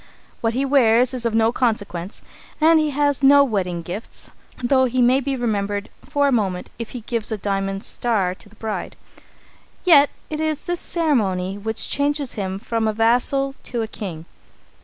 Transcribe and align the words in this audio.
What 0.41 0.55
he 0.55 0.65
wears 0.65 1.13
is 1.13 1.27
of 1.27 1.35
no 1.35 1.51
consequence, 1.51 2.23
and 2.59 2.79
he 2.79 2.89
has 2.89 3.21
no 3.21 3.43
wedding 3.43 3.83
gifts, 3.83 4.31
though 4.63 4.85
he 4.85 4.99
may 4.99 5.19
be 5.19 5.35
remembered 5.35 5.89
for 6.09 6.27
a 6.27 6.31
moment 6.31 6.71
if 6.79 6.89
he 6.97 7.01
gives 7.01 7.31
a 7.31 7.37
diamond 7.37 7.83
star 7.83 8.33
to 8.33 8.49
the 8.49 8.55
bride. 8.55 8.95
Yet 9.83 10.09
it 10.31 10.41
is 10.41 10.61
this 10.61 10.79
ceremony 10.79 11.55
which 11.55 11.87
changes 11.87 12.33
him 12.33 12.57
from 12.57 12.87
a 12.87 12.93
vassal 12.93 13.53
to 13.65 13.83
a 13.83 13.87
king. 13.87 14.25